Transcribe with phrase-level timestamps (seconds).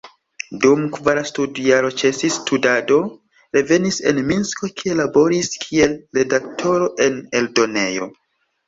[0.61, 2.99] Dum kvara studjaro ĉesis studado,
[3.59, 8.15] revenis en Minsko, kie laboris kiel redaktoro en eldonejo.